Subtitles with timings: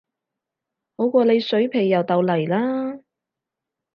[0.97, 3.01] 好過你水皮又豆泥啦